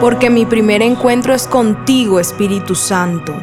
[0.00, 3.34] porque mi primer encuentro es contigo, Espíritu Santo.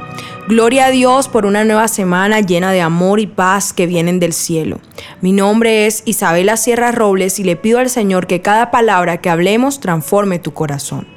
[0.47, 4.33] Gloria a Dios por una nueva semana llena de amor y paz que vienen del
[4.33, 4.79] cielo.
[5.21, 9.29] Mi nombre es Isabela Sierra Robles y le pido al Señor que cada palabra que
[9.29, 11.08] hablemos transforme tu corazón.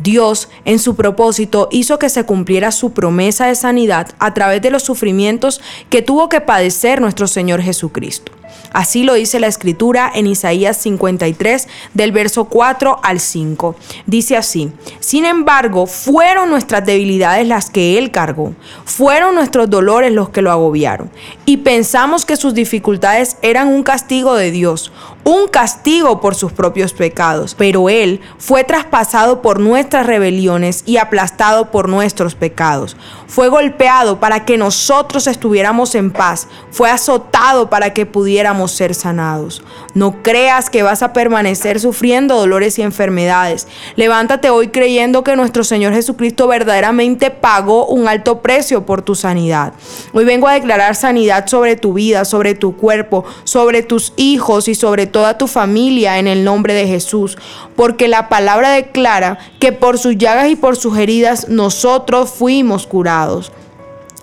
[0.00, 4.70] Dios, en su propósito, hizo que se cumpliera su promesa de sanidad a través de
[4.70, 5.60] los sufrimientos
[5.90, 8.32] que tuvo que padecer nuestro Señor Jesucristo.
[8.72, 13.76] Así lo dice la escritura en Isaías 53 del verso 4 al 5.
[14.06, 20.30] Dice así, sin embargo, fueron nuestras debilidades las que Él cargó, fueron nuestros dolores los
[20.30, 21.10] que lo agobiaron,
[21.44, 24.92] y pensamos que sus dificultades eran un castigo de Dios,
[25.24, 31.70] un castigo por sus propios pecados, pero Él fue traspasado por nuestras rebeliones y aplastado
[31.70, 32.96] por nuestros pecados.
[33.28, 39.62] Fue golpeado para que nosotros estuviéramos en paz, fue azotado para que pudiéramos ser sanados.
[39.94, 43.68] No creas que vas a permanecer sufriendo dolores y enfermedades.
[43.96, 49.72] Levántate hoy creyendo que nuestro Señor Jesucristo verdaderamente pagó un alto precio por tu sanidad.
[50.12, 54.74] Hoy vengo a declarar sanidad sobre tu vida, sobre tu cuerpo, sobre tus hijos y
[54.74, 57.38] sobre toda tu familia en el nombre de Jesús,
[57.76, 63.52] porque la palabra declara que por sus llagas y por sus heridas nosotros fuimos curados.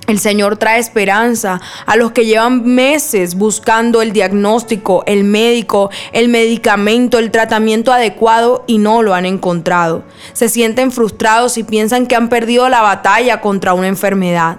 [0.09, 6.29] El Señor trae esperanza a los que llevan meses buscando el diagnóstico, el médico, el
[6.29, 10.01] medicamento, el tratamiento adecuado y no lo han encontrado.
[10.33, 14.57] Se sienten frustrados y piensan que han perdido la batalla contra una enfermedad.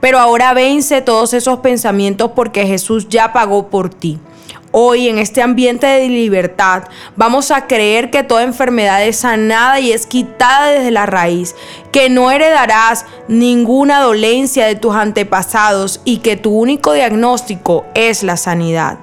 [0.00, 4.18] Pero ahora vence todos esos pensamientos porque Jesús ya pagó por ti.
[4.74, 6.84] Hoy en este ambiente de libertad
[7.14, 11.54] vamos a creer que toda enfermedad es sanada y es quitada desde la raíz,
[11.92, 18.38] que no heredarás ninguna dolencia de tus antepasados y que tu único diagnóstico es la
[18.38, 18.98] sanidad.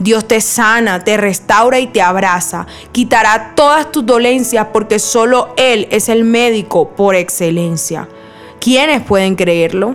[0.00, 2.66] Dios te sana, te restaura y te abraza.
[2.90, 8.08] Quitará todas tus dolencias porque solo Él es el médico por excelencia.
[8.58, 9.94] ¿Quiénes pueden creerlo?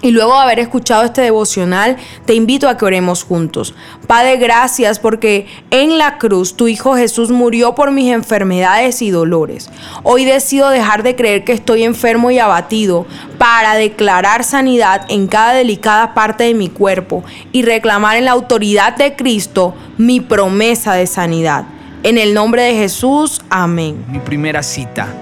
[0.00, 3.74] Y luego de haber escuchado este devocional, te invito a que oremos juntos.
[4.08, 9.70] Padre, gracias porque en la cruz tu Hijo Jesús murió por mis enfermedades y dolores.
[10.02, 13.06] Hoy decido dejar de creer que estoy enfermo y abatido
[13.38, 17.22] para declarar sanidad en cada delicada parte de mi cuerpo
[17.52, 21.64] y reclamar en la autoridad de Cristo mi promesa de sanidad.
[22.02, 24.04] En el nombre de Jesús, amén.
[24.08, 25.21] Mi primera cita